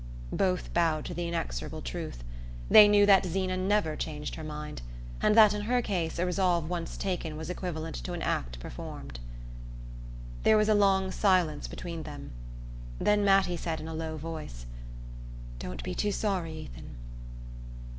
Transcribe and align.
Both 0.33 0.73
bowed 0.73 1.05
to 1.05 1.13
the 1.13 1.27
inexorable 1.27 1.83
truth: 1.83 2.23
they 2.71 2.87
knew 2.87 3.05
that 3.05 3.23
Zeena 3.23 3.55
never 3.55 3.95
changed 3.95 4.33
her 4.33 4.43
mind, 4.43 4.81
and 5.21 5.35
that 5.37 5.53
in 5.53 5.61
her 5.61 5.79
case 5.83 6.17
a 6.17 6.25
resolve 6.25 6.67
once 6.67 6.97
taken 6.97 7.37
was 7.37 7.51
equivalent 7.51 7.97
to 7.97 8.13
an 8.13 8.23
act 8.23 8.59
performed. 8.59 9.19
There 10.41 10.57
was 10.57 10.69
a 10.69 10.73
long 10.73 11.11
silence 11.11 11.67
between 11.67 12.01
them; 12.01 12.31
then 12.97 13.23
Mattie 13.23 13.55
said 13.57 13.79
in 13.79 13.87
a 13.87 13.93
low 13.93 14.17
voice: 14.17 14.65
"Don't 15.59 15.83
be 15.83 15.93
too 15.93 16.11
sorry, 16.11 16.51
Ethan." 16.57 16.95